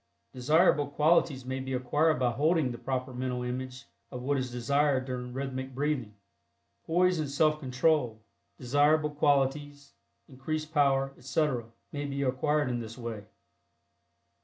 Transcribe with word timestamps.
Desirable 0.33 0.87
qualities 0.87 1.45
may 1.45 1.59
be 1.59 1.73
acquired 1.73 2.17
by 2.17 2.31
holding 2.31 2.71
the 2.71 2.79
proper 2.79 3.13
mental 3.13 3.43
image 3.43 3.85
of 4.09 4.23
what 4.23 4.35
is 4.35 4.49
desired 4.49 5.05
during 5.05 5.31
rhythmic 5.31 5.75
breathing. 5.75 6.15
Poise 6.87 7.19
and 7.19 7.29
Self 7.29 7.59
Control, 7.59 8.19
desirable 8.57 9.11
qualities; 9.11 9.93
increased 10.27 10.73
power, 10.73 11.13
etc., 11.19 11.65
may 11.91 12.05
be 12.05 12.23
acquired 12.23 12.67
in 12.67 12.79
this 12.79 12.97
way. 12.97 13.25